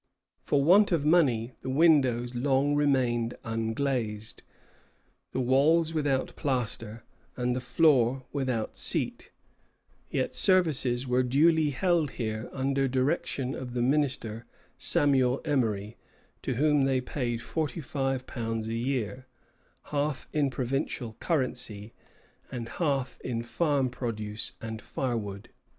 [0.41, 4.41] For want of money the windows long remained unglazed,
[5.31, 7.03] the walls without plaster,
[7.37, 9.29] and the floor without seats;
[10.09, 14.47] yet services were duly held here under direction of the minister,
[14.79, 15.97] Samuel Emery,
[16.41, 19.27] to whom they paid £45 a year,
[19.83, 21.93] half in provincial currency,
[22.51, 25.49] and half in farm produce and fire wood.